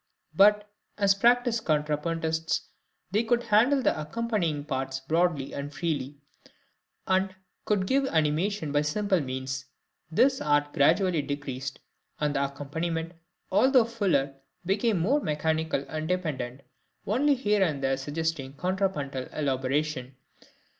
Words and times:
But, 0.35 0.67
as 0.97 1.13
practised 1.13 1.63
contrapuntists, 1.65 2.61
they 3.11 3.23
could 3.23 3.43
handle 3.43 3.83
the 3.83 4.01
accompanying 4.01 4.63
parts 4.65 4.99
broadly 4.99 5.53
and 5.53 5.71
freely, 5.71 6.17
and 7.05 7.35
could 7.65 7.85
give 7.85 8.07
animation 8.07 8.71
by 8.71 8.81
simple 8.81 9.19
means. 9.19 9.65
This 10.09 10.41
art 10.41 10.73
gradually 10.73 11.21
decreased, 11.21 11.77
and 12.19 12.35
the 12.35 12.43
accompaniment, 12.45 13.11
although 13.51 13.85
fuller, 13.85 14.37
became 14.65 14.97
more 14.97 15.21
mechanical 15.21 15.85
and 15.87 16.07
dependent, 16.07 16.61
Only 17.05 17.35
here 17.35 17.61
and 17.61 17.83
there 17.83 17.95
suggesting 17.95 18.53
contrapuntal 18.53 19.27
elaboration. 19.31 20.15